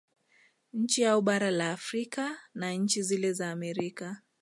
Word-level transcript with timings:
Nchi 0.73 1.05
au 1.07 1.21
bara 1.21 1.51
la 1.51 1.71
Afrika 1.71 2.37
na 2.53 2.71
nchi 2.73 3.01
zile 3.03 3.33
za 3.33 3.51
Amerika 3.51 4.21